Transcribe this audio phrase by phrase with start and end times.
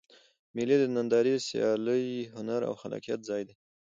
[0.55, 2.05] مېلې د نندارې، سیالۍ،
[2.35, 3.55] هنر او خلاقیت ځای دئ.